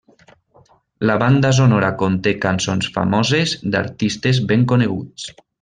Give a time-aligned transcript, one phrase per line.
[1.09, 5.33] La banda sonora conté cançons famoses d'artistes ben coneguts.